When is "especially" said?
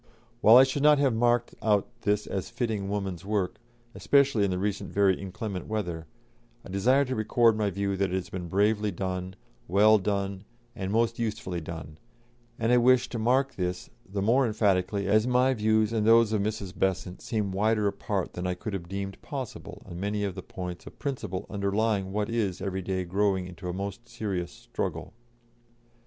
3.93-4.43